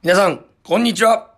[0.00, 1.34] 皆さん、こんにちは。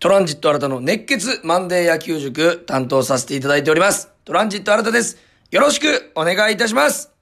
[0.00, 4.08] トランジット新たの熱血マンデー野球塾担当させていただいております。
[4.24, 5.18] トランジット新たです。
[5.50, 7.12] よろしくお願いいたします。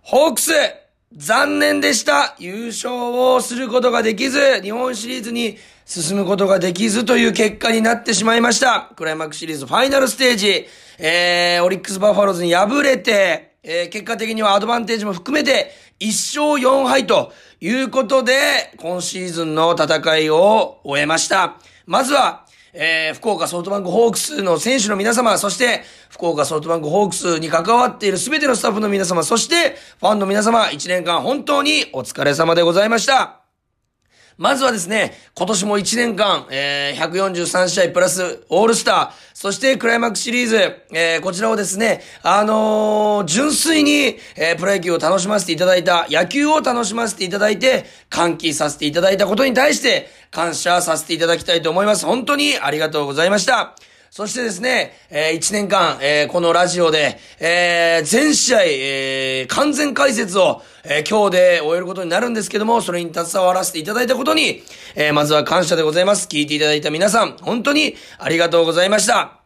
[0.00, 0.52] ホークス、
[1.14, 2.34] 残念でした。
[2.38, 8.90] 優勝をすることができず、日本シリーズに進むことができずという結果になってしまいました。
[8.96, 10.66] クライマックスシリーズファイナルステージ、
[10.98, 21.56] えー、オリックスバファローズに敗れて、えー、結果的にはアドバンテージも含めて、1勝4敗ということで、今シーズンの戦いを終えました。
[21.86, 33.43] まずは、えー、福岡ソフトバンクホークスの選手の皆様、そして、福岡ソフトバンクホークスに関わっている全てのスタッフの皆様、そして、ファンの皆様、1年間本当にお疲れ様でございました。
[34.36, 40.56] まずはですね、今年も1年間、えー、143試合プラスオールスター、そしてクライマックスシリーズ、
[40.92, 52.04] えー、こちらをですね、あのー、純粋に、えー、プロ野球を楽しませていただいた、野球を楽しませていただいて、歓喜させていただいたことに対して、感謝させていただきたいと思います。
[52.04, 53.76] 本当にありがとうございました。
[54.16, 64.62] そしてですね、えー、1年間、えー、このラジオで、えー、全試合、えー、完全解説を、えー、今日で終えることになるんですけども、それに携わらせていただいたことに、
[64.94, 66.28] えー、まずは感謝でございます。
[66.28, 69.40] 聞いていただいた皆さん、本当にありがとうございました。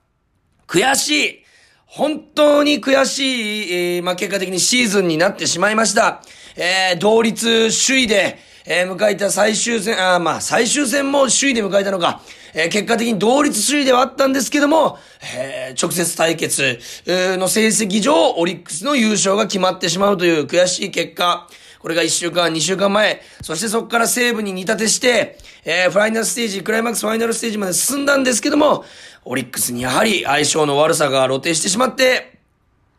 [0.66, 1.44] 悔しい
[1.86, 6.20] 本当に悔しい、えー、まあ、結果的にシーズンになってしまいました。
[6.56, 12.20] えー、同率首位で、えー、迎えた最終戦、あまあ、最終戦も首位で迎えたのか、
[12.54, 14.98] えー、結果的に同率首位ではあったんですけども、
[15.36, 21.48] えー、直接対決の成績上、オリックスの優勝が決まってしまうという悔しい結果。
[21.80, 23.22] これが1週間、2週間前。
[23.42, 28.84] そしてそこから西武に似立てして、えー、ファイナルステージ、クライマックスファイナルステージまで進んだんですけども、
[29.24, 32.38] オリックスにやはり相性の悪さが露呈してしまって、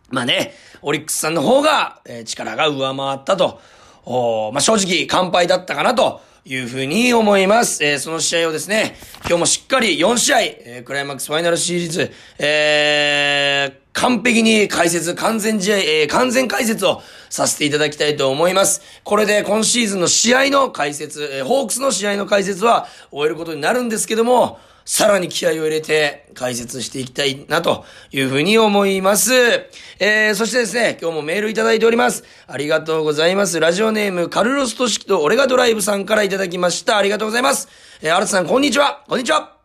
[0.09, 3.59] まあね、オリックスさんの方が、えー、力が上回ったと。
[4.05, 6.21] おまあ正直、完敗だったかなと。
[6.49, 7.83] いうふうに思います。
[7.85, 8.95] えー、その試合をですね、
[9.27, 18.81] 今日もしっかり4試合、えー、クライマックスファイナルシリーズ、えー、完璧に解説、完全試合、えー、完全解説をさせていただきたいと思います。
[19.03, 29.33] これで今シーズンの試合の解説、えー、ホークスの試合の解説は終えることになるんですけども、さらに気合を入れて解説していきたいなというふうに思います。
[29.99, 32.23] えー、そしてですね、今日もメールいただいております。
[32.47, 33.59] ありがとうございます。
[33.59, 36.97] ラジオネーム、カルロスト式と俺がドライブさんからいただきました。
[36.97, 37.67] ありがとうございます。
[38.01, 39.03] えー、アルツさん、こんにちは。
[39.07, 39.58] こんにちは。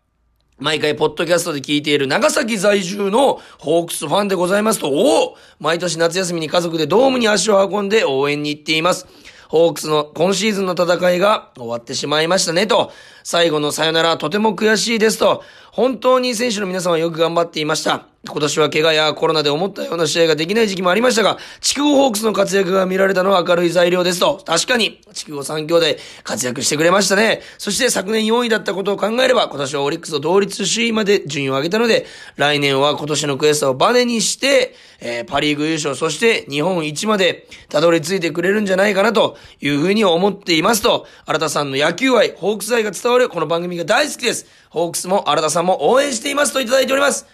[0.61, 9.09] 毎回、ポッドキャストで聞いている長崎在住のホークスファンでございますと、おお毎年夏休みに家族でドームに足を運んで応援に行っています。
[9.49, 12.93] ホークスの今シーズンの戦いが終わってしまいましたねと、
[13.25, 15.43] 最後のさよならとても悔しいですと、
[15.75, 18.07] 本当に選手の皆さんはよく頑張っていました。
[18.27, 24.41] 今年は怪我やコロナで思ったような試合ができない時期もありましたが、筑後ホークスの活躍が見られたのは明るい材料ですと。
[24.47, 25.87] 確かに、筑後3兄弟
[26.23, 27.43] 活躍してくれましたね。
[27.59, 32.07] そして昨年4位だったことを考えれば、今年はオリックスと同率首位まで順位を上げたので、
[32.37, 44.47] 来年は今年の悔しさをバネにして、えー、パリーグ優勝、そして日本一までたどり着いてくれるんじゃないかなというふうに思っていますと、新田さんの野球愛、ホークス愛が伝わるこの番組が大好きです。
[44.75, 47.27] ホークスも新田さんも応援していますといただいております。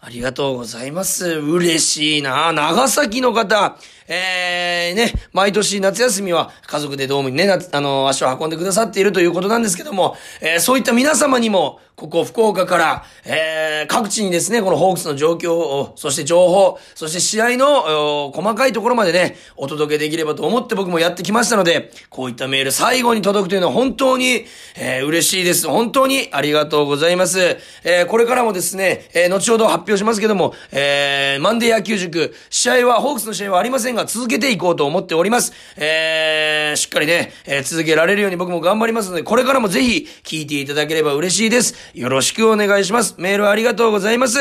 [0.00, 1.26] ありがとうございます。
[1.40, 3.76] 嬉しいな長崎の方、
[4.12, 24.46] えー、ね、毎年夏休みは家族でドームにね、あの、足を運んでくださっているということなんですけども、えー、そういった皆様にも、ここ福岡から、えー、各地にですね、このホークスの状況を、そして情報、そして試合の細かいところまでね、お届けできればと思って僕もやってきましたので、こういったメール最後に届くというのは本当に、
[24.76, 25.68] えー、嬉しいです。
[25.68, 27.58] 本当にありがとうございます。
[27.84, 35.52] えー、これからもですね、えー、後ほど発表しますけども、えー、マンデー野球塾、試合は、ホークスの試合はありませんが、続けていこうと思っております。
[35.76, 41.74] えー、しっかりね、えー、続けられるように僕も頑張りますので、これからもぜひ聞いていただければ嬉しいです。
[41.94, 43.14] よろしくお願いします。
[43.18, 44.38] メールありがとうございます。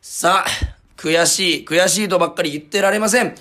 [0.00, 0.50] さあ、
[0.96, 3.34] 悔しい、悔しいとばっかり言ってられません。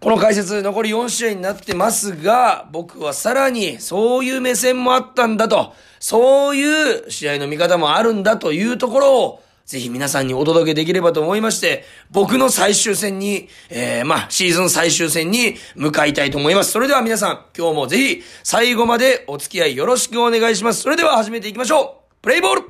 [0.00, 16.72] この解説残り4試合になってますが、僕はさらにそういう目線もあったんだと、そういう試合の見方もあるんだというところを、ぜひ皆さんにお届けできればと思いまして、僕の最終戦に、えー、まあ、シーズン最終戦に向かいたいと思います。
[16.72, 20.82] それでは皆さん、今日もぜひ最後までお付き合いよろしくお願いします。
[20.82, 22.62] それでは始めていきましょうプレイボール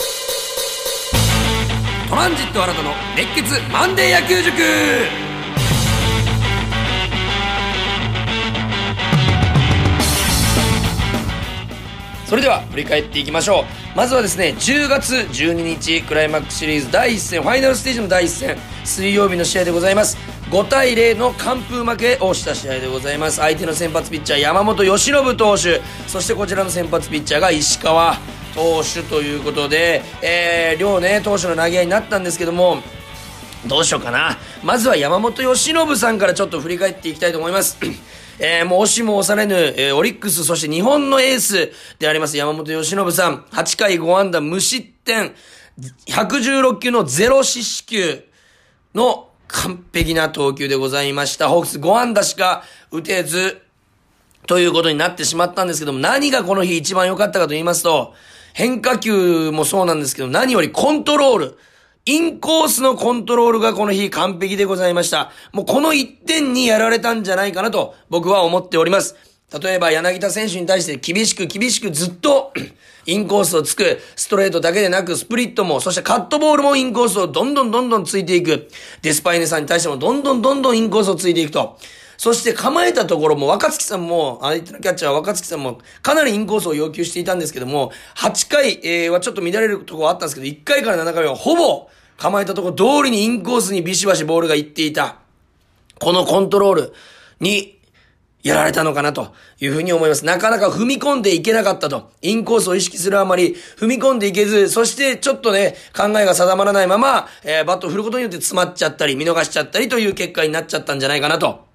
[2.10, 4.52] トランジット新たの熱血マンデー野球塾
[12.26, 20.16] それでは振り返っていきましょうまずはですね10月12日クライマックスシリーズ第1戦ファイナルステージの第1戦水曜日の試合でございます。
[20.50, 23.36] 5対0の完封負けをした試合でございます。
[23.40, 25.82] 相手の先発ピッチャー山本由伸投手。
[26.06, 28.16] そしてこちらの先発ピッチャーが石川
[28.54, 32.78] 投手ということで、えー、両ね投手の投げ合いになったんですけども
[33.66, 34.38] どうしようかな。
[34.64, 37.76] まずは山本由伸さんからちょっと振り返っていきたいと思います。
[38.42, 45.34] えー、もう押しも押されぬ、えー、オリックス、そして日本のエースであります山本由伸さん、8回5安打無失点、
[46.06, 48.24] 116球の0四死球
[48.94, 51.50] の完璧な投球でございました。
[51.50, 53.60] ホークス5安打しか打てず、
[54.46, 58.14] ということになってしまったんですけども、何がこの日一番良かったかと言いますと、
[58.54, 61.58] 変化球もそうなんですけど、何よりコントロール。
[62.06, 65.30] インコースのコントロールがこの日完璧でございました。
[65.52, 69.16] もうこの1点にやられたんじゃないかなと僕は思っております。
[69.60, 72.52] 例えば柳田選手に対して厳しく厳しくずっと
[73.06, 78.68] インコースをつく、ストレートだけでなくスプリットも、そしてカットボールもインコースをどんどんどんどんついていく。
[79.02, 81.78] デスパイネさんに対してもどんどんどんどんインコースをついていくと。
[82.20, 91.88] そして構えたところも若月さんも、相手のキャッチャー若月さんもかなりインコースを要求していたんですけども、8回、え、はちょっと乱れるとこはあったんですけど、1回から7回はほぼ
[92.18, 95.16] 構えたところ通りにインコースにビシバシボールが行っていた。
[95.98, 96.92] このコントロール
[97.40, 97.78] に
[98.42, 100.26] やられたのかなというふうに思います。
[100.26, 102.10] なかなか踏み込んでいけなかったと。
[102.20, 111.69] インコースを意識するあまり踏み込んでいけず、そしてちょっとね、考えが定まらないまま、えー、バットを振ることによって詰まっちゃったり、見逃しちゃったりという結果になっちゃったんじゃないかなと。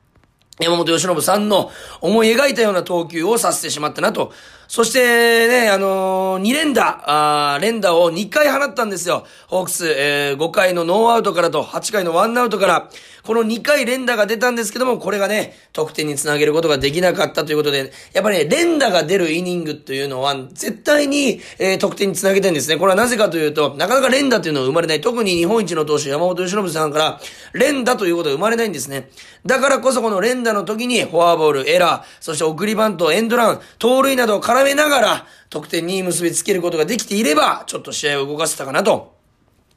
[0.60, 4.32] 山本由伸さんの思い描いたような投球をさせてしまったなと
[4.76, 9.26] そしてね、あのー、2連打、あ連打を2回放ったんですよ。
[9.48, 12.90] ホークス、えー、5回のノーアウトからと8回のワンアウトから、
[13.24, 22.76] この2回連打が出たんですけども、これがね、得点につなげることができなかったということで、やっぱりね、連打が出るイニングというのは、絶対に、えー、得点につなげてるんですね。
[22.76, 25.02] これはなぜかというと、なかなか連打というのは生まれない。
[25.02, 27.22] 特に日本一の投手、山本由伸さんから、
[27.54, 29.10] 連打ということが生まれないんですね。
[29.46, 39.16] だからこそこの連打の時に、フォアボール、エラー、そして送りバント、エンドラン、盗塁などを絡めめながら、得点に結びつけることができていれば、ちょっと試合を動かせたかなと。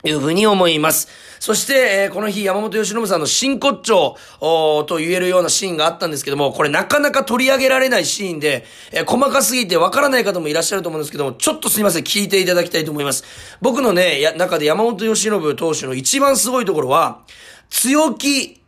[0.04, 1.08] いうふうに思います。
[1.40, 4.16] そして、えー、この日山本由伸さんの真骨頂
[4.86, 13.24] と言えるようなシーンがあったんですけども、これなかなか取り上げられないシーンで、えー、細かすぎてわからない方もいらっしゃると思うんですけども、ちょっとすいません、聞いていただきたいと思います。
[13.60, 17.22] 僕のね、や、中で山本由伸投手の一番すごいところは、
[17.68, 18.60] 強気、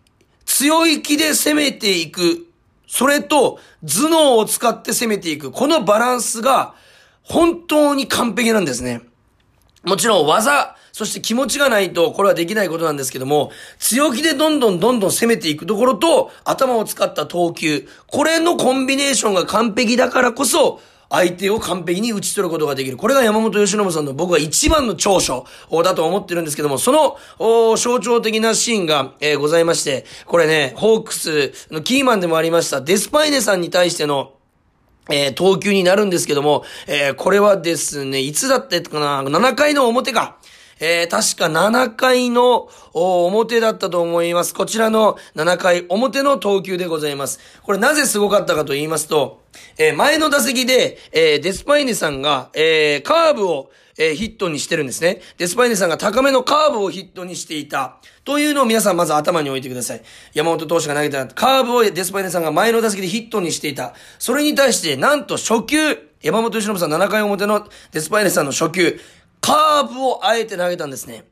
[0.47, 2.50] 強い気で攻めていく
[2.91, 5.53] それと頭脳を使って攻めていく。
[5.53, 6.75] このバランスが
[7.23, 9.03] 本当に完璧なんですね。
[9.85, 22.97] もちろん技、そして気持ちがないとこれはできないことなんですけども、強気でどんどんどんどん攻めていくところと頭を使った投球、これのコンビネーションが完璧だからこそ、相手を完璧に打ち取ることができる。
[22.97, 25.45] これが山本由伸さんの僕は一番の長所
[25.85, 27.17] だと思ってるんですけども、その
[27.77, 34.33] 象徴的なシーンが、えー、ございまして、これね、ホークスのキーマンでもありました、デスパイネさんに対しての
[35.13, 40.37] えー、投球になるんですけども、えー、これはですね、いつだってかな、7回の表か。
[40.81, 44.55] えー、確か7回の表だったと思います。
[44.55, 47.39] こちらの7回表の投球でございます。
[47.63, 49.43] これなぜすごかったかと言いますと、
[49.79, 55.21] えー、前の打席で、えー、デスパイネさんが、えー、カーブを、え、ヒットにしてるんですね。
[55.37, 57.99] デスパイネさんが高めのカーブをヒットにしていた。
[58.25, 60.03] というのを皆さんまず頭に置いてください。
[60.33, 63.93] 山本投手が投げたカーブをデスパイネさんが前の打席でヒットにしていた。
[64.19, 65.77] それに対して、なんと初球、
[66.23, 68.99] 山本由伸さん7回表のデスパイネさんの初球、
[69.41, 71.25] カーブをあえて投げたんですね。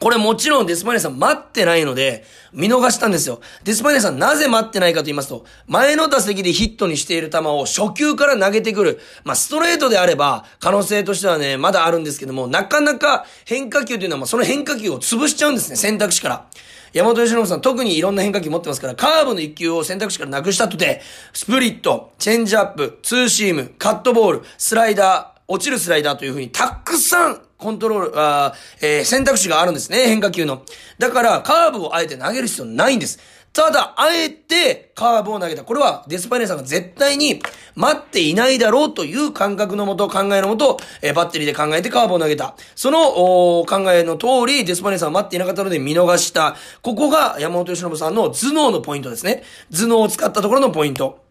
[0.00, 3.40] これもちろんデスパイネさん待ってないので、見逃したんですよ。
[3.62, 9.00] デスパイネさんなぜ待ってないかと言いますと、前の打席でヒットにしている球を初球から投げてくる。
[9.24, 16.46] まあ、ストレートであれば、可能性としてはね、まだあるんですけども、なかなか変化球というのは、まあ、その変化球を潰しちゃうんですね、選択肢から。
[16.92, 30.62] 山本由伸さん特にいろんな変化球持ってますから、カーブの一球を選択肢からなくしたとて、スプリット、チェンジアップ、ツーシーム、カットボール、スライダー、落ちるスライダーというふうにたくさんコントロール、あえー、選択肢があるんですね、変化球の。
[30.98, 33.18] だから、カーブをあえて投げる必要ないんです。
[33.54, 35.62] ただ、あえてカーブを投げた。
[35.62, 37.40] これはデスパイネさんが絶対に
[37.76, 42.56] 待っていないだろうという感覚のもと、考えのもと、えー、バッテリーで考えてカーブを投げた。
[42.74, 46.56] そのお考えの通り、デスパイネさんは待っていなかったので見逃した。
[46.82, 49.44] ここが山本由伸さんの頭脳のポイントですね。
[49.70, 51.23] 頭脳を使ったところのポイント。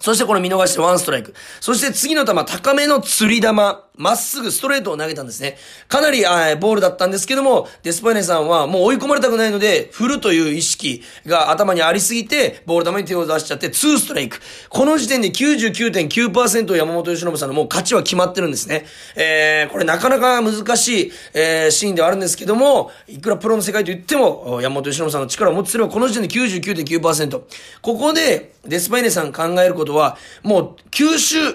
[0.00, 1.34] そしてこの見逃してワンストライク。
[1.60, 3.84] そして次の球、高めの釣り玉。
[3.96, 5.56] まっすぐストレートを投げたんですね。
[5.88, 14.38] かなり、あボールだったんですけども、デスパイネさんはもう追い込まれたくないので、振るという意識が頭にありすぎて、ボール球に手を出しちゃって、2ストライク。
[14.68, 18.86] この時点で99.9%山本由伸さんのもう勝ちは決まってるんですね。
[19.16, 27.42] えー、これなかなか難しい、えー、シーンではあるんですけども、いくらプロの世界と言っても、山本由伸さんの力を持ってすれば、この時点で99.9%。
[27.82, 31.54] ここで、デスパイネさん考えることは、もう、吸収、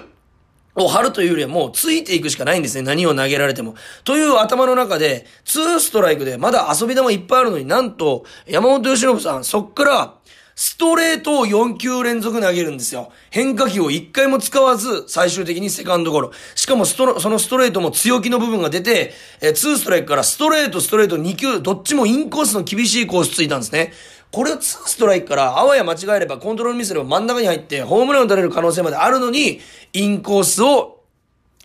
[0.76, 2.82] を張るというよりはもうついていくしかないんですね。
[2.82, 3.74] 何を投げられても。
[4.04, 10.14] という頭の中で、ツーストライクでまだ遊び玉いっぱいあるのになんと、山本由伸さん、そっから、
[10.58, 13.12] ストレートを4球連続投げるんですよ。
[13.30, 16.32] 変化球を1回も使わず、最終的にセカンドゴロ。
[16.54, 23.92] しかもそのストレートも強気の部分が出て、えー、2ストライクからストレート、ストレート2球、どっちもインコースの厳しいコースついたんですね。
[24.36, 29.60] これを2ストライクから、あわや間違えればコントロールミスれば真ん中に入って、ホームランを打たれる可能性まであるのに、
[29.94, 30.96] インコースを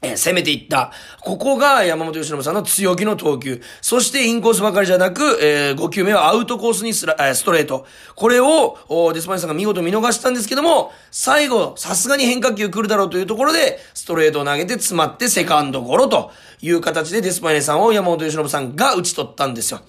[0.01, 0.91] え攻めていった。
[1.19, 3.61] ここが山本由伸さんの強気の投球。
[3.81, 7.85] そしてインコースばかりじゃなく、えー、5球目はアウトコースにスラ、え、ストレート。
[8.15, 8.77] これを、
[9.13, 19.81] デスパイネさんが見事見逃したんですけども、最後、さすがに変化球来るだろうというところで、ストレートを投げて詰まってセカンドゴロという形でデスパイネさんを山本由伸さんが打ち取ったんですよ。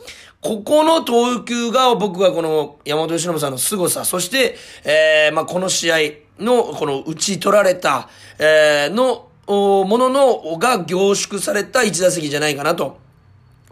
[0.42, 5.96] ここの投球が僕はこの山本由伸さんの凄さ、そして、えー、まあ、この試合
[6.40, 8.08] の、この打ち取られた、
[8.40, 13.01] えー、の、もののが凝縮された一打席じゃないかなと。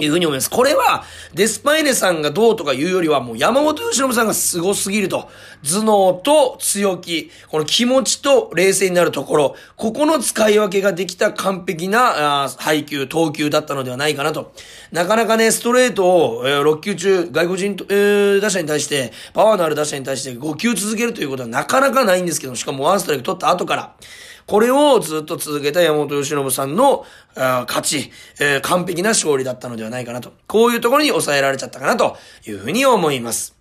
[0.04, 0.50] いうふうに思います。
[0.50, 1.04] これは、
[1.35, 5.28] デスパイネさんがどうとか言うよりは、もう山本由伸さんが凄すぎると。
[5.62, 14.52] 頭脳と強気、この気持ちと冷静になるところ、ここの使い分けができた完璧な配球、投球だったのではないかなと。
[14.92, 16.07] なかなかね、ストレート
[16.38, 23.95] を、えー、6球中、外国人、えー、打者に対して、パワーのある打者に対して5球続けるということはなかなかないんですけど、しかもワンストライク取った後から。
[24.50, 30.33] これをずっと続けた山本由伸さんの勝ち、えー、完璧な勝利だったのではないかなと。
[30.49, 32.16] こういうところに抑えられちゃったかなと
[32.49, 33.54] いうふうに思います。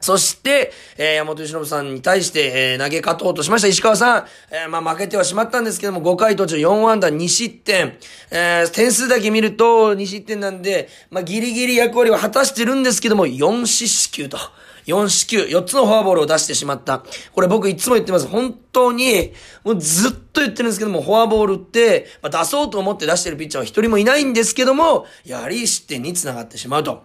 [0.00, 4.26] そして、えー、山本由伸さんに対して、えー、投げ勝とうとしました石川さん。
[4.52, 7.98] えー、まあ負けてはしまったんですけども、5回途中4安打2失点。
[8.30, 14.38] えー、点数だけ見ると2失点なんで、まあギリギリ役割は果たしてるんですけども、4四死球と。
[14.86, 17.04] 4四球、4つのフォアボールを出してしまった。
[17.32, 18.26] これ僕いつも言ってます。
[18.26, 19.32] 本当に、
[19.64, 27.02] もうずっと言ってるんですけども、フォアボールって、まあ、出そうと思って出してるピッチャーは一人もいないんですけども、やはり失点につながってしまうと。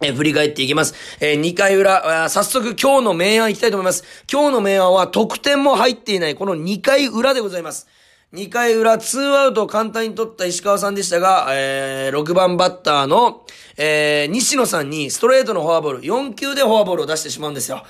[0.00, 0.94] え振り返っていきます。
[1.20, 4.04] えー、2回裏、早速今日の明暗いきたいと思います。
[4.30, 7.88] 今日の明暗は得点も入っていない、この2回裏でございます。
[8.34, 13.46] 2回裏、ツーアウトを簡単に取った石川さんでしたが、えー、6番バッターの、
[13.78, 17.82] えー、西野さんにストレートのフォアボール、4球でフォアボールを出してしまうんですよ。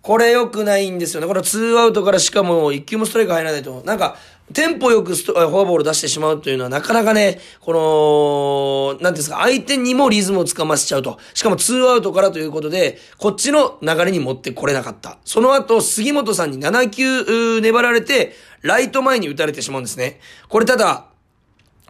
[0.00, 1.26] これ良くないんですよね。
[1.26, 4.16] このツーアウトからしかも1球もストライク入らないと、なんか、
[4.52, 11.18] テンポよくフォアボール出してしまうというのはなかなかね、この、なんですか、相手にもリズムをつかませちゃうと。
[11.32, 15.16] しかもツーアウトからということで、こっちの流れに持ってこれなかった。
[15.24, 20.20] その後、杉本さんに7球粘られて、ライト前に打たれてしまうんですね。
[20.48, 21.06] これただ、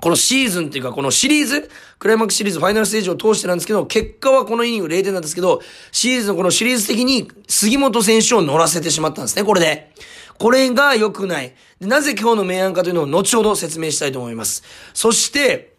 [0.00, 5.62] このシーズンっていうか、このシリーズ、クライマックスシリーズファイナルステージを通してなんですけど、結果はこのイニング0点なんですけど、
[5.92, 9.92] シーズンこのシリーズ的に杉本選手を乗らせてしまったんですね、これで。
[10.36, 11.54] これが良くない。
[11.80, 14.64] なぜ今日の明暗かというのを後ほど説明したいと思います。
[14.94, 15.73] そして、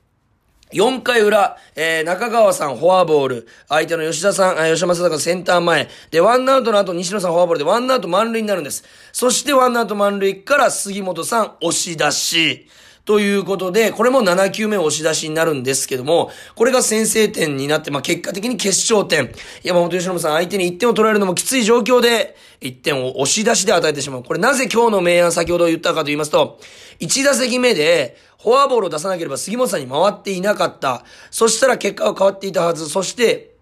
[0.75, 7.59] 4回裏、えー、中川さんフォアボール、相手の吉田さん、吉田正尚センター前、で、ワンアウトの後西野さんフォアボール。
[7.59, 8.83] でワンアウト満塁になるんです。
[9.13, 12.67] そしてワンアウト満塁から杉本さん押し出し、
[13.05, 19.31] ということで、これも7球目押し出しになるんですけども、これが先制点になって、まあ、結果的に決勝点。
[19.63, 24.23] 山本由伸さん相手に1点を取られるのもきつい状況で、1点を押し出しで与えてしまう。
[24.23, 26.59] これなぜ今日の明暗先ほど言ったかと言いますと、
[26.99, 31.03] 1打席目で、フォアボールを出さなければ杉本さんに回っていなかった。
[31.29, 32.89] そしたら結果は変わっていたはず。
[32.89, 33.54] そして、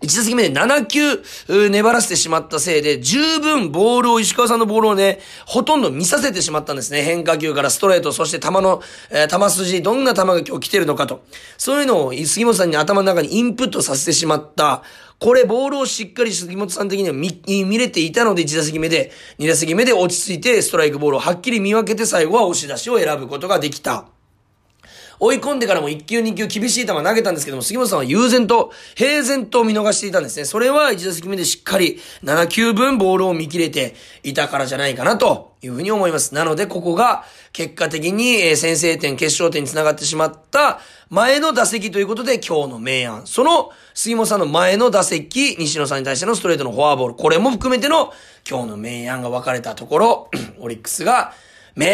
[0.00, 7.02] 1打席目で7球粘らせてしまったせいで、十分ボールを、石川さんのボールをね、ほとんど見させてしまったんですね。
[7.02, 11.22] 変化球からストレート、そして球の、えー、球筋、どんな球が今日来てるのかと。
[11.58, 14.82] そういうのを杉本さんに頭の中にインプットさせてしまった。
[15.18, 24.06] これ、ボールをしっかり杉本さん的には見、見れていたので、1打席目で、2打席目で落ち着いて、ストライクボールをはっきり見分けて、最後は押し出しを選ぶことができた。
[25.20, 30.46] 追い込んでからも1球2球厳しい球投げたんですけども、杉本さんは悠然と、平然と見逃していたんですね。
[30.46, 36.34] それは1打席目でしっかり7球分ボールを見切れていたからじゃないかなというふうに思います。
[36.34, 43.26] なので、ここが結果的に先制点、決勝点につながってしまった前の打席ということで今日の明暗。
[43.26, 47.14] その杉本さんの前の打席、西野さんに対してのストレートのフォアボール。
[47.14, 48.14] これも含めての
[48.48, 51.34] 今日の明暗が分かれたところ、 オリックスが
[51.76, 51.86] 明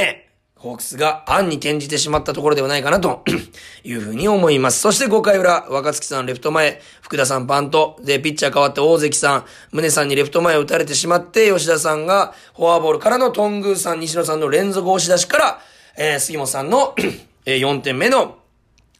[0.56, 3.22] ホークスが案に転じてしまったところではないかなと
[3.84, 4.80] いうふうに思います。
[4.80, 15.60] そして5回裏、若月さんレフト前、福田さんパント、で、ピッチャー変わって大関さん、宗さんにレフト前を打たれてしまって、吉田さんがフォアボールからの頓宮さん、西野さんの連続押し出しから、
[15.98, 16.94] えー、杉本さんの
[17.44, 18.38] え4点目の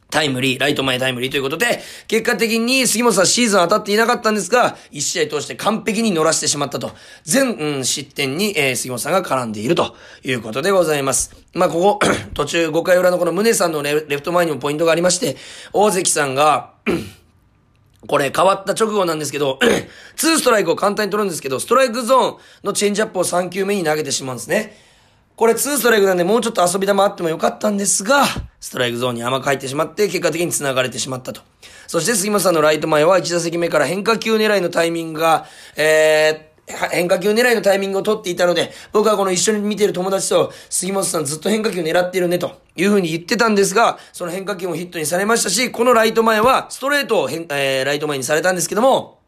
[0.09, 6.91] タイムリー、ライト前タイムリーということで、結果的に杉本さんシーズン当たっていなかったんですが、1試合通して完璧に乗らせてしまったと。
[7.23, 11.35] 全、うん、失点に、えー、杉本さんが絡んでいるということでございます。
[11.53, 15.35] まあ、ここ、 途中5回裏のこの宗さんのレフト前にもポイントがありまして、
[15.73, 16.71] 大関さんが
[18.07, 19.59] これ変わった直後なんですけど、
[20.15, 24.86] 2ストライクを簡単に取るんですけど、ストライクゾーンのチェンジアップを3球目に投げてしまうんですね。
[25.37, 28.25] これ2ストライクなんでもうちょっと遊び球あってもよかったんですが、
[28.59, 31.41] ストライクゾーンに甘く入ってしまって、結果的に繋がれてしまったと。
[31.85, 49.19] そして杉本さんのライト前は1打席目から変化球狙いのタイミングが、えー、変化球狙いのタイミングを取っていたので、僕はこの一緒に見ている友達と、杉本さんずっと変化球狙ってるね、という風に言ってたんですが、その変化球もヒットにされましたし、このライト前は、ストレートを変、えー、ライト前にされたんですけども、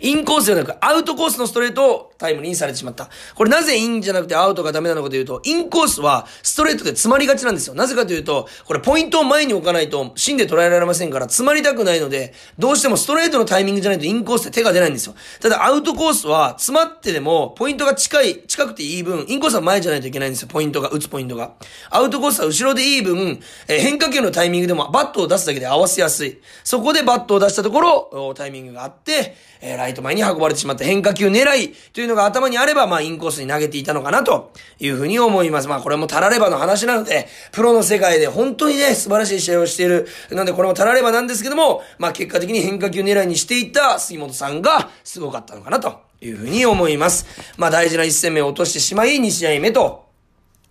[0.00, 3.08] インコースではなくアウトコースのストレートをタイムリーにされてしまった。
[3.34, 7.74] これなぜインじゃなくてアウトがダメなのかというと、インコースはストレートで詰まりがちなんですよ。
[7.74, 15.14] なぜかというと、これポイントを前に置かないと芯で捉えられませんから詰まりたくないので、どうしてもストレートのタイミングじゃないとインコースって手が出ないんですよ。
[15.40, 20.48] ただアウトコースは詰まってでもポイントが近い、近くていい分、インコースは前じゃないといけないんですよ。
[20.48, 21.52] ポイントが、打つポイントが。
[21.88, 26.40] アウトコースは後ろでいい分、えー、変化球のタイミングでもバットを出すだけで合わせやすい。
[26.64, 35.68] そこでバットを出したところ、タイミングがあって、えー、ライト前に運ばれてしまった変化球狙いというのが頭にあれば、まあ、インコースに投げていたのかなというふうに思います。
[35.68, 40.06] まあ、これもタラレバの話なので、プロの世界で本当にね、素晴らしい試合をしている。
[40.30, 47.26] なんで、これもタラレバなんですけども、まあ、結果的に変化球狙いにしていた杉本さんがすごかったのかなというふうに思います。
[47.56, 50.09] まあ、大事な一戦目を落としてしまい、2試合目と、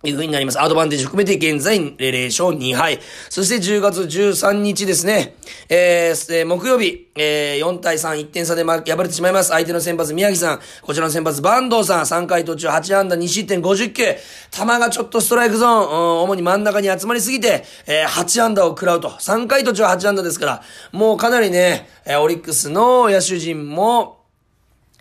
[0.02, 0.60] いう風になります。
[0.60, 3.00] アドバンテージ含めて現在0勝2敗。
[3.28, 5.36] そして10月13日ですね。
[5.68, 9.50] えー、木曜日、えー、4対3、1点差で、敗れてしまいます。
[9.50, 14.04] 相手の先発宮城さん、こちらの先発坂東さん、3回途中8安打2失点50球。
[14.50, 19.10] 球がちょっとストライクゾーン、うん、主に真ん中に集まりすぎて、えー、8安打を食らうと。
[19.10, 24.20] 3回途中8安打ですから、もうかなりね、えー、オリックスの野手陣も、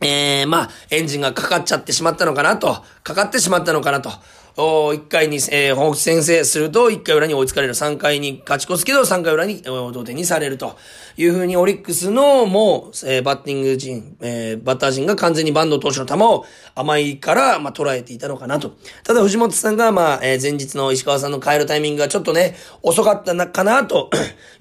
[0.02, 4.12] えー、まあ、エンジンがかかっちゃってしまったのかなと、かかってしまったのかなと。
[4.62, 7.74] お1回に、えー、ホークス先制すると、1回裏に追いつかれる。
[7.74, 10.78] 3回に勝ち越すけど、3回裏に同点にされると
[11.16, 16.46] いうふうに、オリックスのもう、えー、バッティング陣、えー、バッター陣が完全にバンド投手の球を
[16.76, 18.74] 甘いから、まあ、捉えていたのかなと。
[19.06, 24.10] ただ、藤本さんが、まあ、えー、前日の石川さんの帰るタイミングがちょっとね、遅かったな、かな、と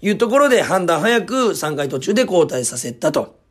[0.00, 3.47] いうところで、判断早く3回途中で交代させたと。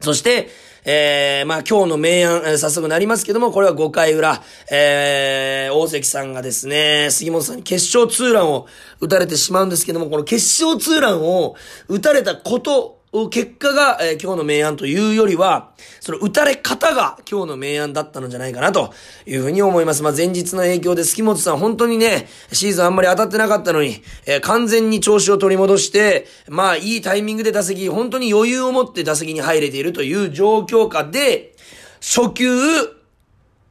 [0.00, 0.48] そして、
[0.84, 8.68] えー、まあ今日の明暗、えー、早速なりますけども、これは5回裏、えー、大関さんがですね、杉本さんに決勝ツーランを
[9.00, 11.56] 打たれてしまうんですけども、この決勝ツーランを
[11.88, 12.95] 打たれたこと
[13.30, 18.92] 結果が、えー、今日の明暗というよりは、その打たれ方が今日の明暗だったのじゃないかなと
[19.26, 20.02] いうふうに思います。
[20.02, 31.54] まあ、前日の影響で杉本さん本当にね、シーズンあんまり当たってなかったのに、えー、完全に調子を取り戻して、まあ、いいタイミングで打席、本当に余裕を持って打席に入れているという状況下で、
[32.00, 32.46] 初球、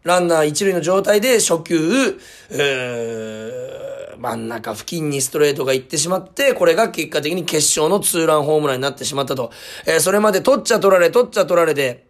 [0.04, 2.20] ランナー一塁の状態で初球、
[2.52, 9.52] えー真ん中付近にストレートが行ってしまって、これが結果的に決勝のツーランホームランになってしまったと。
[9.86, 12.05] えー、それまで取っちゃ取られ、取っちゃ取られて、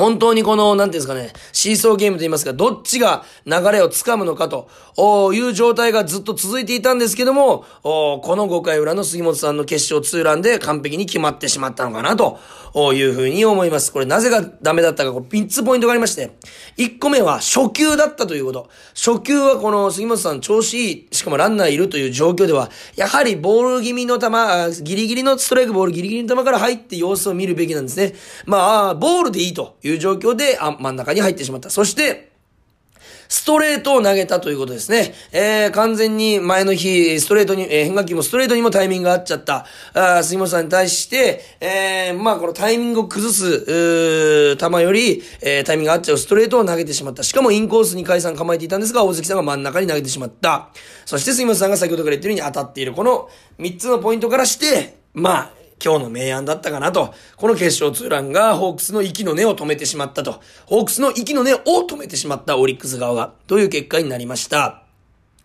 [0.00, 4.68] 本当にこの、なんていうんですかね、シーソーゲームと言いますか、どっちが流れをつかむのかと
[5.32, 12.38] いう状態がずっと続いていたんですけども、この5回裏の杉本さんの決勝ツーランで完璧に決まってしまったのかなと
[12.94, 13.92] いうふうに思います。
[13.92, 16.30] これなぜがダメだったか、これ3つポイントがありまして、
[16.78, 18.68] 1個目は初球だったということ。
[18.94, 28.14] 初球はこの杉本さん調子いい、しかもランナーいるという状況では、やはりボール気味の球、ギリギリのストライクボールギリギリの球から入って様子を見るべきなんですね。
[28.46, 31.70] まあ、ボールでいいという状況で、あ、真ん中に入ってしまった。
[31.70, 32.30] そして、
[33.30, 35.14] ストレートを投げたということですね。
[35.30, 47.22] えー、完全に前の日、ストレートに、えー、変化球もストレートにもタイミングが合っちゃった、あ杉本さんに対して、えー、まあこのタイミングを崩す、う球より、えー、タイミングが合っちゃうストレートを投げてしまった。
[47.22, 50.70] しかもインコースに解散構えていたんですが、大関さんが真ん中に投げてしまった。
[51.06, 52.94] そして杉本さんが先ほどから言ってるように当たっている。
[52.94, 53.28] この
[53.60, 57.14] 3つのポイントからして、まあ、今日の明暗だったかなと。
[57.36, 60.40] この決勝ツーランがホークスの息の根を止めてしまったと。
[60.66, 64.79] ホークスの息の根を止めてしまったオリックス側が、という結果になりました。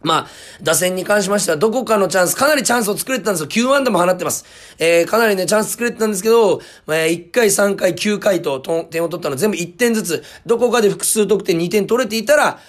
[0.06, 0.28] まあ、
[0.62, 3.50] 打線に関しましては、どこかのチャンス、かなりチャンスを作れてたんですよ。
[3.50, 4.46] 9安打も放ってます。
[4.78, 12.60] えー、かなりね、チャンス作れてたんですけど、まあ、1回、3回、9回と点を取ったの全部1点ずつ、どこかで複数得点2点取れていたら、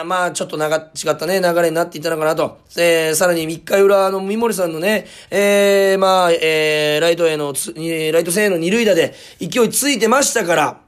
[0.00, 0.80] あまあ、ちょっと長、違
[1.10, 2.58] ったね、流れになっていたのかなと。
[2.78, 10.80] えー、さらに1回裏の三森さんのね、えー、まあ、えー、ライトへの、ライト線への二塁打で勢いついてましたから、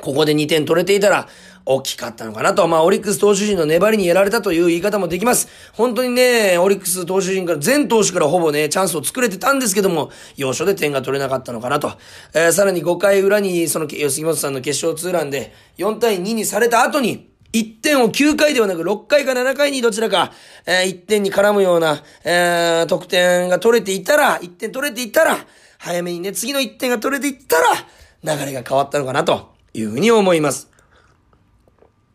[0.00, 1.28] ここで2点取れていたら、
[1.66, 2.66] 大きかったのかなと。
[2.68, 5.48] まあ、オリックス投手陣の粘りにやられたという言い方もできます。
[5.72, 11.92] 本当にね、オリックス投手陣から、全投手からほぼね、チャンスを作れてたんですけども、要所で点が取れなかったのかなと。
[12.34, 20.32] えー、さらに5回裏に、その、杉本さんの決勝ツーランで、4対2にされた後に、1点を9回ではなく6回か7回にどちらか、
[20.66, 25.38] えー、1点に絡むような、えー、得点が取れていたら、1点取れていたら、
[25.78, 30.73] 早めにね、次の1点が取れていったら、流れが変わったのかなというふうに思います。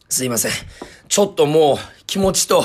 [0.10, 0.52] すいません。
[1.08, 2.64] ちょっともう気持ちと、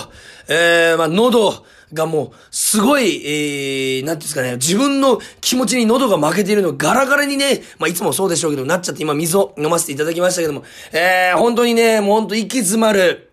[0.49, 13.31] えー、まあ、喉がもう、すごい、えー、なんていうんですかね、自分の気持ちに喉が負けているのガラガラにね、まあ、いつもそうでしょうけど、なっちゃって今水を飲ませていただきましたけども、えー、本当にね、もう本当息詰まる、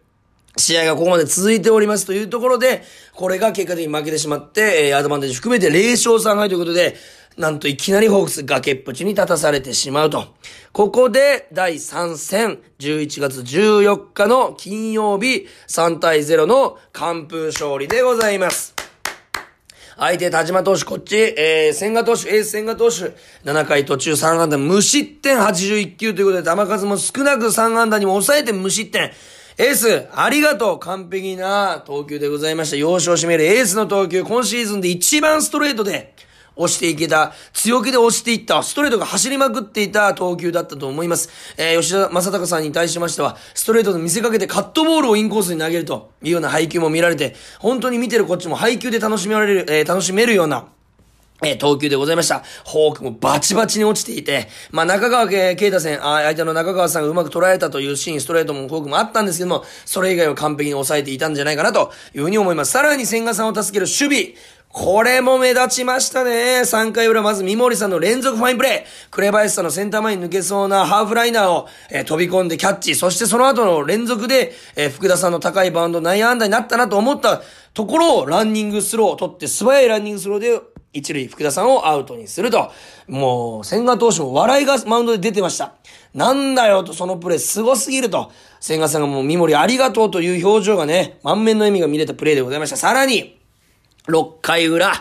[0.58, 2.84] 試合がここまで続いておりますというところで、
[3.14, 6.96] これが結果的に負けてしまって、えー、アドバンテージ含めて0勝3敗ということで、
[7.38, 10.26] なんといきなりホークス崖っぷちに立たされてしまうと。
[10.74, 18.76] ここで第3戦、11月14日の金曜日、3対0の完封勝利でございます。
[19.98, 29.12] 相手、田島投手、こっち、えー、千賀投手、エース千賀投手、7回途中3安打、無失点81球ということで、球数も少なく3安打にも抑えて無失点。
[29.62, 32.78] エース、ありがとう完璧な投球でございました。
[32.78, 36.16] 要所を占めるエースの投球、今シーズンで一番ストレートで、
[36.56, 41.30] 押していけた、強気で押していった、ストレートが走りまくっていた投球だったと思います。
[41.58, 50.70] えー、吉田正尚さんに対しましては、ストレートで見せかけてカットボールをインコースに投げるというような配球も見られて、本当に見てるこっちも配球で楽しめられる、えー、楽しめるような、
[51.44, 52.40] えー、投球でございました。
[52.40, 62.72] フォークもバチバチに落ちていて、まあ、中川圭太戦、あ相手の中川さんがうまく捉えたというシーン、ストレートもフォークもあったんですけども、それ以外を完璧に抑えていたんじゃないかなというふうに思います。
[62.72, 64.36] さらに千賀さんを助ける守備、
[64.74, 66.62] これも目立ちましたね。
[66.62, 69.10] 3回裏、まず三森さんの連続ファインプレー。
[69.10, 72.96] 紅林さんのセンター前に抜けそうなハーフライナーを、えー、飛び込んでキャッチ。
[72.96, 77.42] そしてその後の連続で、えー、福田さんの高いバウンド内野安打になったなと思った
[77.74, 80.62] ところをランニングスローを取って素早いランニングスローで
[80.94, 82.72] 一塁福田さんをアウトにすると。
[83.08, 85.74] もう、千賀投手も笑いがマウンドで出てました。
[86.14, 88.32] なんだよと、そのプレー凄すぎると。
[88.60, 92.78] 千賀さんがもう三森ありがとうという表情がね、満面の笑みが見れたプレーでございました。
[92.78, 93.40] さらに、
[94.08, 94.92] 6回裏、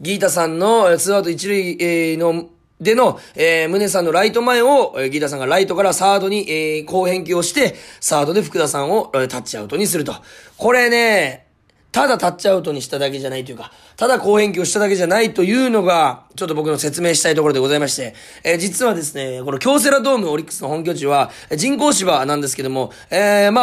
[0.00, 2.46] ギータさんのツーアウト一塁の、
[2.80, 10.14] での、えー、宗さんのライト前を、えー、ギータさんがライトからサードに、えー、後返球をして、サードで福田さんを、えー、タッチアウトにすると。
[10.56, 11.46] これね、
[11.92, 23.62] ただタッチアウトにしただけじゃないというか、ただ後返球をしただけじゃないというのが、ちょっと僕の説明したいところでございまして、えー、実はですね、この京セラドームオリックスの本拠地は、人工芝なんですけども、えー、ま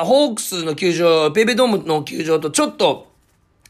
[0.00, 3.10] あ、ホークスの球場、ペイペドームの球場とちょっと、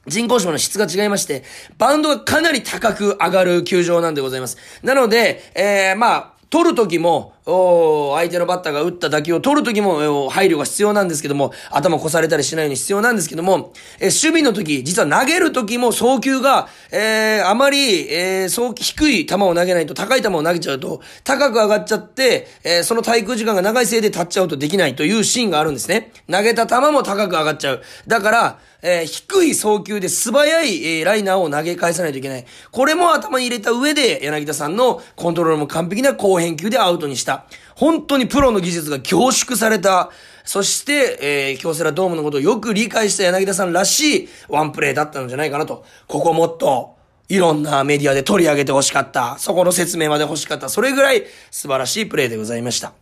[0.07, 1.45] 人工芝の質が違いまして、
[1.77, 4.57] バウンドがかなり高く上がる球場なんでございます。
[4.83, 26.13] なので、えー、まあ、取るときも、お相手のバッターが打った打球を取るときも、配慮が必要なんですけども、頭越されたりしないように必要なんですけども、え守備の時、実は投げる時も送球が、えー、あまり、えー、低い球を投げないと、高い球を投げちゃうと、高く上がっちゃって、えー、その滞空時間が長いせいでタッチアウトできないというシーンがあるんですね。
[26.31, 27.83] 投げた球も高く上がっちゃう。
[28.07, 32.45] だから、えー、低い送球で素早い、えー、ライナーを投げ返さないといけない。
[32.71, 37.30] これも頭に入れた上で、柳田さんのコントロールも完璧な後返球でアウトにした。
[37.75, 40.11] 本当にプロの技術が凝縮された、
[40.45, 45.85] そして、えー、京セラドームのことをよく理解した柳田さんらしいワンプレーだったんじゃないかなと。
[46.07, 46.97] ここもっと、
[47.29, 49.39] いろんなメディアで取り上げて欲しかった。
[49.39, 50.69] そこの説明まで欲しかった。
[50.69, 52.93] それぐらい素晴らしいプレーでございました。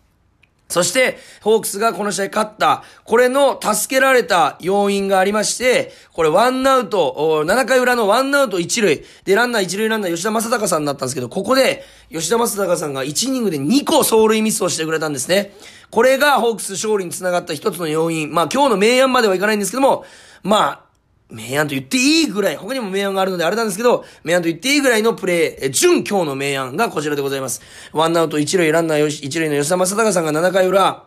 [0.68, 15.54] そして、ホークスがこの試合勝った、これの助けられた要因がありまして、これワンアウト、7回裏のワンアウト1塁、で、ランナー1塁ランナー吉田正尚さんだったんですけど、ここで、吉田正尚さんが1イニングで2個走塁ミスをしてくれたんですね。
[15.90, 18.30] これがホークス勝利につながった一つの要因。
[18.30, 20.04] まあ今日の明暗まではいかないんですけども、
[20.42, 20.87] まあ、
[21.30, 27.60] 明暗と言っていいぐらい、他にも明暗があるのであれなんですけど、明暗と言っていいぐらいのプレー、準今日の明暗がこちらでございます。
[27.92, 31.04] ワンアウト一塁ランナーよし一塁の吉田正尚さんが7回裏、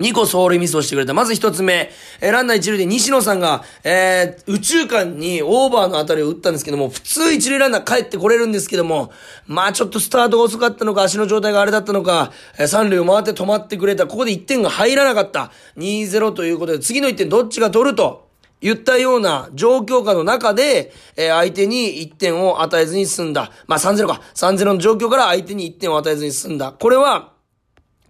[0.00, 1.12] 2個走塁ミスをしてくれた。
[1.12, 1.90] まず1つ目、
[2.22, 9.12] えランナー一塁で西野さんが、えー、宇宙間にオーバーの当たりを打ったんですけども、普通一塁ランナー帰ってこれるんですけども、
[9.46, 14.06] まあちょっとスタートが遅かったのか、足の状態があれだったのか、えー、三塁を回って止まってくれた。
[14.06, 15.52] ここで1点が入らなかった。
[15.76, 18.31] 2-0ということで、次の1点どっちが取ると
[18.62, 23.50] 言ったような状況下の中で、えー、相手に1点を与えずに済んだ。
[23.66, 24.22] まあ3-0か。
[24.34, 26.72] 3-0の状況から相手に1点を与えずに済んだ。
[26.72, 27.32] これは、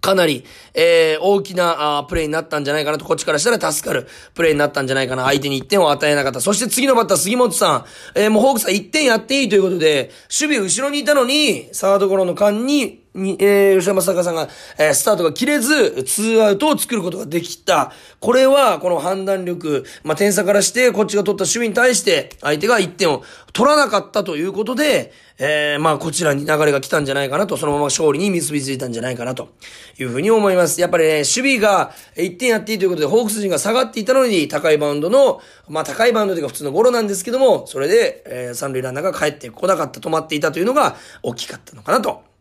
[0.02, 5.24] かなり、えー、大きなあプレイになったんじゃないかなと、こっちからしたら助かるプレイになったんじゃないかな。
[5.24, 6.40] 相手に1点を与えなかった。
[6.40, 7.84] そして次のバッター、杉本さん。
[8.16, 14.48] えー、もうホークスは1点やっていいということで、守備後ろにいたのに、サードゴロの間に、に、えー、吉田正尚さんが、
[14.79, 17.92] えー、スタートが切れず、ツーアウトを作ることができた。
[18.20, 23.22] これは、この判断力、まあ、点差からして、こっちが取った守備に対して、相手が1点を
[23.53, 29.51] 取らなかったということで、えー、まあ、こちらに流れが来たんじゃないかなと、そのまま勝利に結びついたんじゃないかなと
[29.98, 30.81] いうふうに思います。
[30.81, 42.32] やっぱりね、守備が1点やっていいということで、ホークス陣が下がっていたのに、高いバウンドの、まあ、高いバウンドというか普通のゴロなんですけども、それで、えー、三塁ランナーが帰ってこなかった、止まっていたというのが大きかったのかなと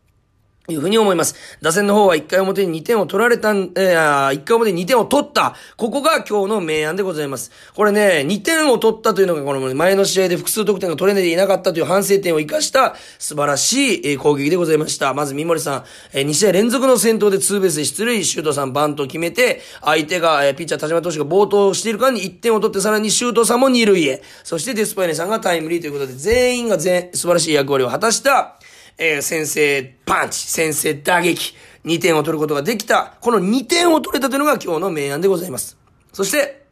[0.68, 1.34] いうふうに思います。
[1.60, 5.56] 打線の方は1回表に2点を取られたん、えー、1回表に2点を取った。
[5.76, 7.50] ここが今日の明暗でございます。
[7.74, 15.12] これね、2点を取ったというのがこの前の試合で複数得点が取れていなかったという反省点を生かした素晴らしい攻撃でございました。
[15.14, 24.22] まず三森さん、えー、2試合連続の先頭でツーベースで出塁、シュートさんバントを決めて、相手が、えー、ピッチャー田島投手が暴投している間に1点を取ってさらにシュートさんも2塁へ。
[24.44, 28.58] そしてデスパイネさんがタイムリーということで全員が全、素晴らしい役割を果たした
[28.98, 33.14] えー、先制パンチ、先制打撃、2点を取ることができた。
[33.20, 35.76] この2点を取れたというのが今日の明暗でございます。
[36.12, 36.62] そして、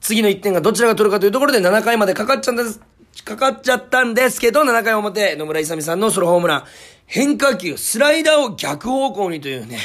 [0.00, 2.80] 次の1点がどちらが取るかというところで7回までかかっちゃったんです。
[3.24, 6.64] かかっちゃったんですけど、7回表、野村勇さんのソロホームラン。
[7.06, 9.78] 変化球、スライダーを逆方向にというね、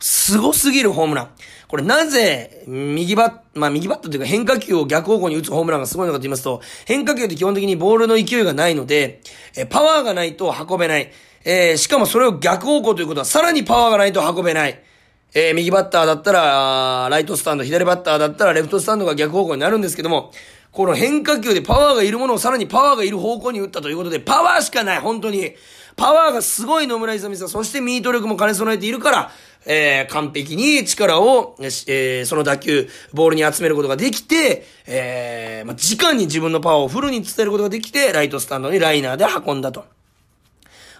[0.00, 1.30] 凄すぎるホームラン。
[1.74, 9.20] これなぜ、右バッ、まあ右バットというか変化球を逆方向に打つホームランがすごいのかと言いますと、変化球って基本的にボールの勢いがないので、
[9.56, 11.10] えパワーがないと運べない。
[11.44, 14.80] えー、しかもそれを逆方向ということはさらにパワーがないと運べない。
[15.34, 20.30] えー、右バッターだったら、ライトスタンド、左バッターだったらレフトスタンドが逆方向になるんですけども、
[20.70, 25.56] この変化球でパワーがいるものをさらにパワーがいる方向に打ったということで、パワーしかない、本当に。
[25.96, 29.30] パワーがすごい野村勇さん、そしてミート力も兼ね備えているから、
[29.66, 39.84] えー、完璧に力を、えー、その打球、ボールに集めることができて、えー、まあ、時間に自分のパワーをフルに伝えることができて、ライトスタンドにライナーで運んだと。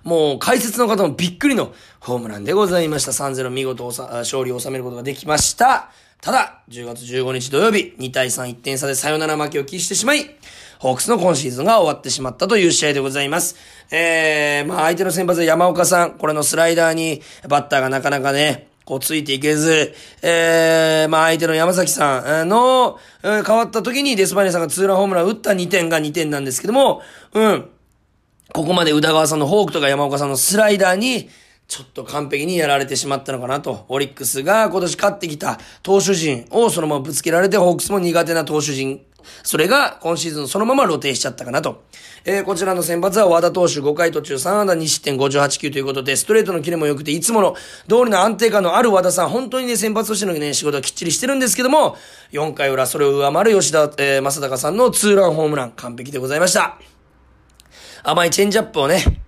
[0.02, 3.12] もう、解説の方もびっくりのホームランでございました。
[3.12, 5.90] 3-0見事勝利を収めることができました。
[6.20, 10.36] ただ、10月15日土曜日、2対3、1点差でサヨナラ負けを喫してしまい、
[10.78, 13.56] ホークスの今シーズンが終わってしまったという試合でございます。
[13.90, 27.70] えー、まあ相手の先発山岡さん、これのスライダーにバッターがなかなかね、こうついていけず、えー、まあ相手の山崎さんの、変わった時にデスパイネさんがツーランホームラン打った2点が2点なんですけども、うん。
[28.52, 31.30] ここまで宇田川さんのフォークとか山岡さんのスライダーに、
[31.66, 33.86] ちょっと完璧にやられてしまったのかなと。
[33.88, 39.00] オリックスが今年勝ってきた投手陣をそのままぶつけられて、ホークスも苦手な投手陣
[39.42, 41.84] それが今シーズンそのまま露呈しちゃったかなと。
[42.26, 47.54] えー、こちらの先発は和田投手5回途中3安打2失点58球ということで、ストレートのキレも良くて、いつもの
[47.88, 51.96] 通りの安定感のある和田さん、本当にね、先発としてのね、仕事はきっちりしてるんですけども、
[52.32, 56.78] 4回裏それを上回る吉田、えー、正隆さんのツーランホームラン、完璧でございました。
[58.02, 59.23] 甘いチェンジアップをね、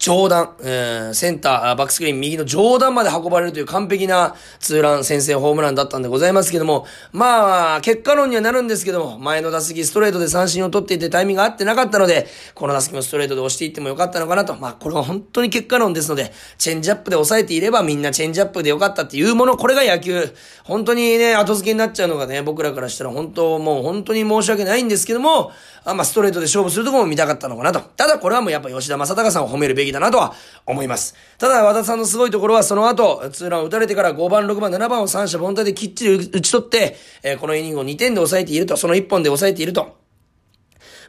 [0.00, 14.56] 上段、えー、センター、バックスクリーン右の上段まで運ばれるという完璧なツーラン先制ホームランだったんでございますけども、まあ、結果論にはなるんですけども、前の打席ストレートで三振を取っていてタイミングが合ってなかったので、この打席もストレートで押していってもよかったのかなと。
[14.56, 20.34] まあ、これは本当に結果論ですので、チェンジアップで抑えていればみんなチェンジアップでよかったっていうもの、これが野球。
[20.64, 25.52] 本当にね、後付けになっちゃうのがね、僕らからしたら本当、もう本当に申し訳ないんですけども、
[25.84, 27.80] あまあ、ストレートで勝負するところも見たかったのかなと。
[27.80, 30.34] ただこれはもうやっぱ吉田正尚さんを褒めるべきだなとは
[30.66, 31.14] 思います。
[31.38, 39.96] ただ、和田さんのすごいところは、その後、ツーランを打たれてから5番、6番、7番を三者凡退できっちり打ち取って、えー、このイニングを2点で抑えていると、その1本で抑えていると。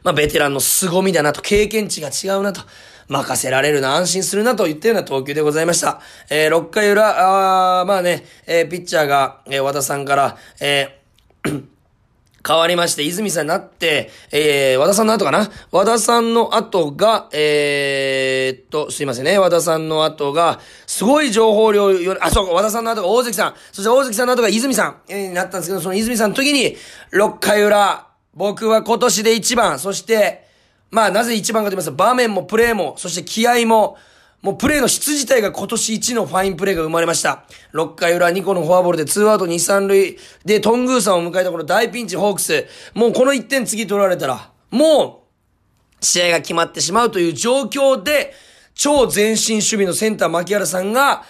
[0.02, 2.62] まあ、ベテランの凄みだなと、経験値が違うなと。
[3.08, 6.00] 任せられるな、安心するなといったような投球でございました。
[6.30, 11.71] えー、6回裏、あまあね、えー、ピッチャーが、えー、和田さんから、えー
[12.46, 15.50] 変わりまして、泉さんになって、えー、和田さんの後かな？
[15.70, 19.38] 和田さんの後が、えー、っと、すいませんね。
[19.38, 23.54] 和田さんの後が、すごい情報量より、あ、そうか、和田さんの後が大関さん。
[23.70, 26.76] そして大関さんの後が泉さん、えー、になったんですけど、その泉さんの時に、
[27.12, 30.46] 6回裏、僕は今年で1番、そして、
[30.90, 33.96] まあ、なぜ1番かと言いますと、場面もプレーも、そして気合も、
[34.42, 37.44] もうプレーの質自体が今年一のファインプレーが生まれました。
[37.74, 42.66] 6回裏2個のフォアボールで2アウト2、3塁でトングーさんを迎えたこの大ピンチホークス。
[42.92, 45.26] もうこの1点次取られたら、も
[46.00, 48.34] う試合が決まってしまうという状況で、
[48.74, 51.22] 超前進守備のセンター牧原さんが、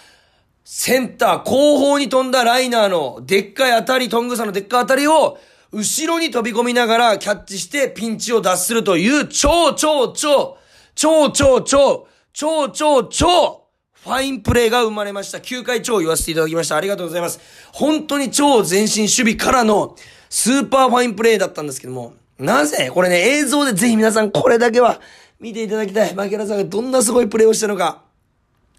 [0.64, 5.38] センター後方に飛んだライナーのでっかい当たり、トングーさんのでっかい当たりを、
[5.70, 10.56] 後ろに飛び込みながらキャッチしてピンチを脱するという超超超、
[10.94, 13.66] 超超超、超超超、
[14.02, 15.38] ファインプレーが生まれました。
[15.38, 16.76] 9回超言わせていただきました。
[16.76, 17.40] ありがとうございます。
[17.72, 19.96] 本当に超前進守備からの
[20.30, 25.00] スーパーファインプレーだったんですけども、なぜこれね、映像でぜひ皆さんこれだけは
[25.38, 26.14] 見ていただきたい。
[26.14, 28.02] 槙原さんがどんなすごいプレーをしたのか。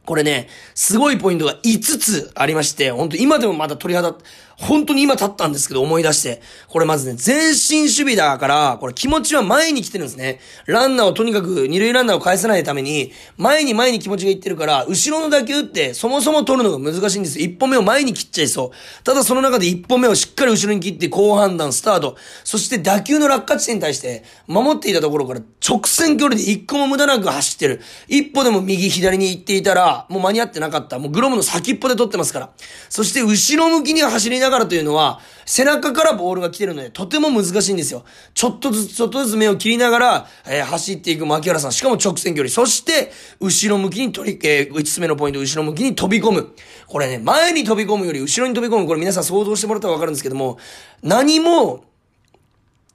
[0.06, 4.16] これね、すごいポイントが5つありまして、本当今でもまだ鳥肌、
[4.58, 6.42] 本当に今立ったんですけど思い出して。
[6.68, 10.40] これまずね、前進守備だから、これ気持ちは前に来てるんですね。
[10.66, 17.40] ランナーをとにかく二塁ランナーを返さないために、前に前に気持ちがいってるから、後ろの打球ってそもそも取るのが難しいんです。
[17.40, 19.04] 一歩目を前に切っちゃいそう。
[19.04, 22.18] ただその中で一歩目をしっかり後ろに切って好判断スタート。
[22.44, 27.82] そして打球の落下地点に対して、守っていたところから直線距離で一個も無駄なく走ってる。
[28.08, 31.00] 一歩でも右左に行っていたら、もう間に合ってなかった。
[31.00, 32.50] もうグロムの先っぽで取ってますから。
[32.90, 38.04] そして後ろ向きに走りながらというのは、背中からボールが来てるので、とても難しいんですよ。
[38.34, 41.72] ちょっとずつ、ちょっとずつ目を切りながら、えー、走っていく牧原さん。
[41.72, 42.50] しかも直線距離。
[42.50, 46.54] そして、後ろ向きに取り、えー、5つ目のポイント、後ろ向きに飛び込む。
[46.88, 48.88] これね、前に飛び込むより後ろに飛び込む。
[48.88, 50.58] これ皆さん想像してもらったらわかるんですけども、
[51.02, 51.84] 何も、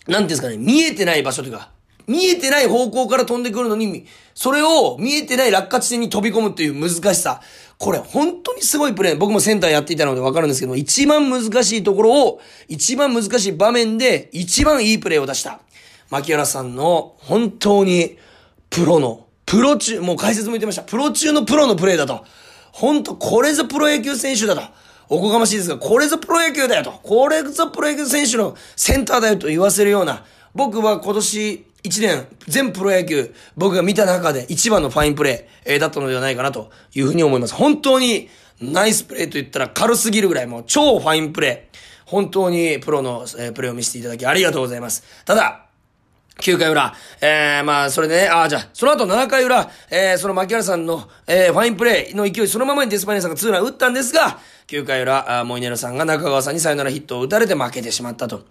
[0.06, 1.70] なんていうんですかね、見えてない場所というか、
[2.08, 7.42] 見えてない方向から飛んでくるのに、それを見えてない落下地点に飛び込むという難しさ。
[7.76, 9.16] これ本当にすごいプレー。
[9.16, 15.60] 僕もセンターやっていたのでわかるんですけど、一番難しいところを、一番難しい場面で一番いいプレーを出した。
[16.10, 18.16] 牧原さんの本当に
[18.70, 20.82] プロの、プロ中、もう解説も言ってました。
[20.82, 22.24] プロ中のプロのプレーだと。
[22.72, 24.62] 本当これぞプロ野球選手だと。
[25.10, 26.92] おこがましいですが、これぞプロ野球だよと。
[27.02, 37.54] これぞプロ野球選手のセンターだよと言わせるような、僕は今年1年、全プロ野球、僕が見た中で一番のファインプレー、えー、だったのではないかなというふうに思います。
[37.54, 38.28] 本当に、
[38.60, 41.78] ナイスプレーと言ったら軽すぎるぐらいもう超ファインプレー。
[42.04, 45.04] 本当にプロの、えー、プレーを見せていただきありがとうございます。
[45.24, 45.67] ただ、
[46.38, 58.42] 9回裏、えー、まあ、それでね、ああ、じゃあ、その後7回裏、えー、その牧原さんの、えー、ファインプレーの勢いそのままにデスパイネさんがツーラン打ったんですが、9回裏、あモイネロさんが中川さんにサヨナラヒットを打たれて負けてしまったと。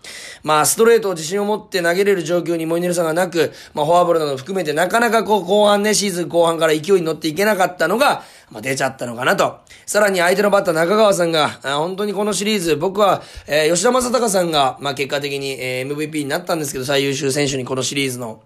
[0.44, 9.60] まあ、ストレートを自信を持って投げれる状況にモイネロさんがなく、まあ、フォアボールなど含めてなかなかこう、後半ね、シーズン後半から勢いに乗っていけなかったのが、まあ、出ちゃったのかなと。
[9.86, 18.42] さらに相手のバッター中川さんが、本当にこのシリーズ、僕は、えー、吉田正尚さんが、まあ、結果的に、えー、MVP になったんですけど、最優秀選手にこのシリーズの。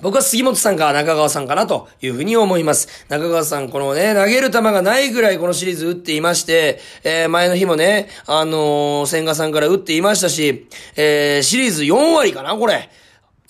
[0.00, 3.06] 僕は杉本さんか中川さんかなというふうに思います。
[3.08, 12.90] 中川さん、このね、投げる球がないぐらいこのシリーズ打っていまして、えー、前の日もね、あのー、千賀さんから打っていましたし、えー、シリーズ4割かなこれ。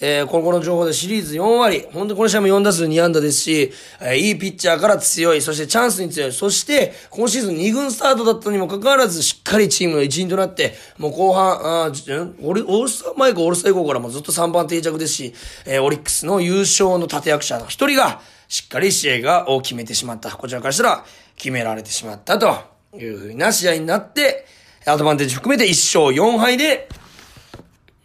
[0.00, 15.34] えー、ここの情報でシリーズ4割、本当この試合も4打数2安打ですし、えー、いいピッチャーから強い、そしてチャンスに強い、そして、今シーズン2軍スタートだったにもかかわらず、しっかりチームの一員となって、もう後半、あオールスター前かオールスター以降からもずっと3番定着ですし、
[15.66, 20.30] えー、オリックスの優勝の立役者の一人が、しっかり試合がを決めてしまった。
[20.30, 21.04] こちらからしたら、
[21.36, 22.78] 決められてしまったと。
[22.96, 24.46] いうふうな試合になって、
[24.86, 26.88] アドバンテージ含めて1勝4敗で、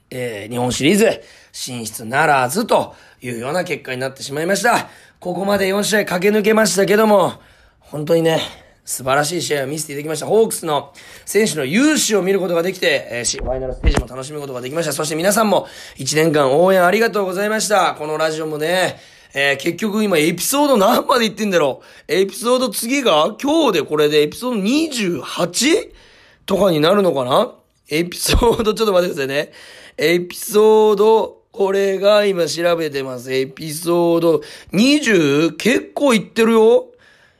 [0.09, 1.21] えー、日本シリーズ、
[1.53, 4.89] 進出ならずというような結果になってしまいました。
[5.19, 7.33] ここまで4試合駆け抜けましたけども、
[7.79, 8.41] 本当にね、
[8.83, 10.25] 素晴らしい試合を見せていただきました。
[10.25, 10.91] ホークスの
[11.25, 14.91] 選手の勇姿を見ることができて、えー、ファイナルステージも楽しむことができました。
[14.91, 17.95] そして皆さんも1年間応援ありがとうございました。
[17.97, 18.99] このラジオもね、
[19.33, 25.91] えー、結局今エピソード何まで言ってんだろうエピソード次が今日でこれでエピソード 28?
[26.45, 27.53] とかになるのかな？
[27.89, 29.51] エピソードちょっと待ってくださいね。
[29.97, 33.31] エピソードこれが今調べてます。
[33.31, 35.55] エピソード 20?
[35.55, 36.87] 結構いってるよ。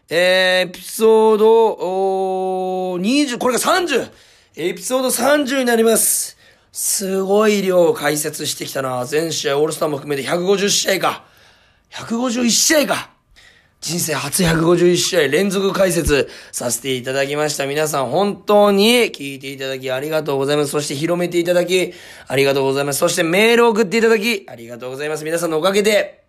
[0.07, 4.11] えー、エピソード、おー20、これが 30!
[4.55, 6.37] エピソード30になります。
[6.71, 9.03] すごい量を解説してきたな。
[9.05, 11.25] 全試合オールスターも含めて150試合か。
[11.89, 13.12] 151試合か。
[13.83, 17.67] 人生初151試合連続解説させていただきました。
[17.67, 20.71] 皆さん本当に聞いていただきありがとうございます。
[20.71, 21.93] そして広めていただき
[22.25, 22.99] ありがとうございます。
[22.99, 25.25] そしてメールを送っていただきありがとうございます。
[25.25, 26.22] 皆さんのおかげで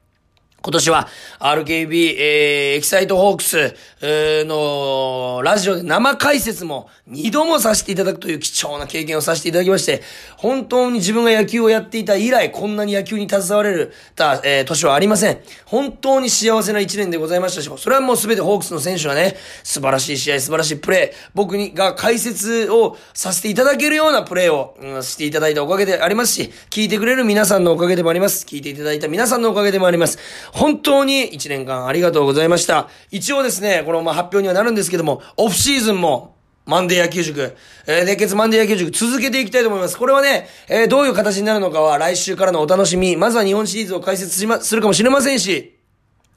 [0.64, 1.09] 今年は
[1.40, 10.00] RKB、えー、エキサイトホークス、えー、のラジオで生解説も二度もさせていただくという貴重な経験をさせていただきまして、
[10.38, 15.38] 本当に自分が野球をやっていた以来、こんなに野球に携われるた、えー、年はありません。
[15.66, 28.46] 本当に幸せな一年でございましたし、それはもうすべてホークスの選手がね、素晴らしい試合、素晴らしいプレー、僕にが解説をさせていただけるようなプレーを、うん、していただいたおかげでありますし、聞いてくれる皆さんのおかげでもあります。
[28.46, 30.18] 聞いていただいた皆さんのおかげでもあります。
[30.55, 32.88] 本当に1年間ありがとうございました。
[33.11, 37.57] 一応ですね、このまあ発表にはなるんですけども、オフシーズンもマンデー野球塾、
[37.88, 39.98] えー、熱血マンデー野球塾続けていきたいと思います。
[39.98, 43.17] これはね、えー、どういう形になるのかは来週からのお楽しみ。
[43.17, 45.77] まずは日本シリーズを解説しま、するかもしれませんし、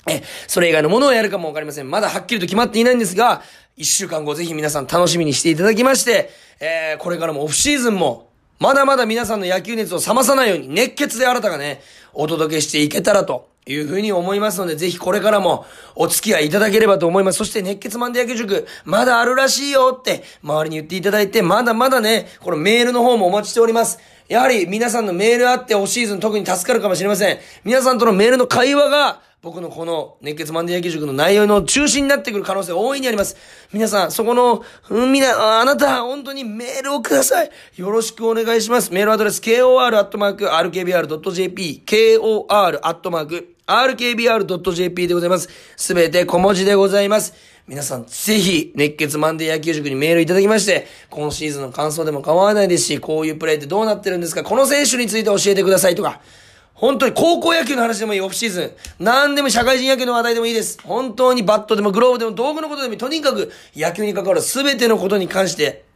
[0.09, 1.91] え、それ以外のものをやるかもわかりません。
[1.91, 3.43] まだはっきりと決まっていないんですが、
[3.75, 11.81] 一週間後ぜひ皆さん楽しみにしていただきまして、えー、これからもオフシーズンも、まだまだ皆さんの野球熱を冷まさないように熱血で新たがね、
[12.13, 15.65] お届けしていけたらというふうに思いますので、ぜひこれからも
[15.95, 17.37] お付き合いいただければと思います。
[17.37, 23.99] そして熱血マンデー野球塾、まだあるらしいよって周りに言っていただいて、まだまだね、このメールの方もお待ちしております。
[24.27, 27.37] やはり皆さんのメールあってオシーズン特に助かるかもしれません。
[27.63, 33.37] 皆さんとのメールの会話が、僕のこの熱血マンデー野球塾の内容の中心になってくる可能性大いにあります。
[33.71, 37.51] 皆さん、そこの、うん、みな、あなた、本当にメールをください。
[37.75, 38.91] よろしくお願いします。
[38.91, 40.13] メールアドレス、kor.rkbr.jp、
[41.85, 45.49] kor.rkbr.jp RKBR.jp でございます。
[45.75, 47.33] すべて小文字でございます。
[47.67, 56.21] 皆さん、ぜひ、熱血マンデー野球塾にメールいただきまして、今シーズンの感想でも構わないですし、こういうプレーってどうなってるんですかこの選手について教えてくださいとか、
[56.73, 58.71] 本当に高校野球の話でもいい、オフシーズン。
[59.03, 60.79] 何でも社会人野球の話題でもいいです。
[60.83, 62.97] 本当にバットでもグローブでも道具のことでもいい。
[62.97, 65.86] とにかく野球に関わる全てのことに関して、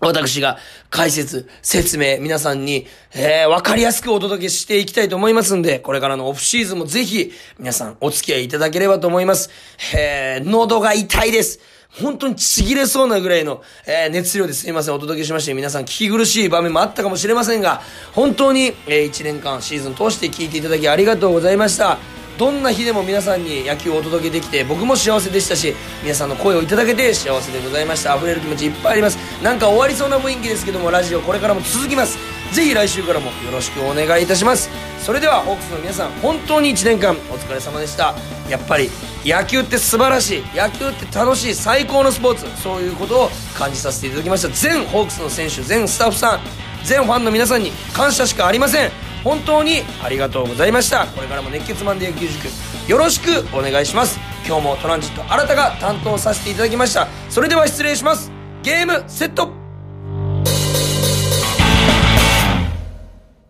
[0.00, 0.58] 私が
[0.90, 9.50] 解説、説明、皆さんに、えー、わかりやすくお届けしていきたいと思いますんで、これからのオフシーズンもぜひ、皆さんお付き合いいただければと思います。
[9.96, 11.60] えー、喉が痛いです。
[12.02, 17.80] 本当にちぎれそうなぐらいの、えー、熱量ですいません、お届けしまして、皆さん聞き苦しい場面もあったかもしれませんが、
[18.12, 21.98] 本当に、えー、1年間シーズン通して聞いていただきありがとうございました。
[22.38, 28.16] どんな日でも皆さんに野球をお届けできて僕も幸せでしたし皆さんの声をいただけて幸せでございました。
[28.16, 29.16] 溢れる気持ちいっぱいあります。
[29.42, 32.18] なんか終わりそうな雰囲気ですけどもラジオこれからも続きます。
[32.52, 34.70] ぜひ来週からもよろしくお願いいたします。
[35.00, 38.14] それではホークスの皆さん本当に1年間お疲れ様でした。
[38.48, 38.90] やっぱり
[39.24, 40.42] 野球って素晴らしい。
[40.54, 42.62] 野球って楽しい最高のスポーツ。
[42.62, 44.48] そういうことを感じさせていただきました。
[44.48, 46.40] 全ホークスの選手全スタッフさん
[46.84, 48.90] 全ファンの皆さんに感謝しかありません。
[49.26, 51.04] 本当にありがとうございました。
[51.04, 52.46] これからも熱血マンデー野球塾
[52.88, 54.20] よろしくお願いします。
[54.46, 57.08] 今日もトランジット新たが担当させていただきました。
[57.28, 58.30] それでは失礼します。
[58.62, 59.65] ゲームセット。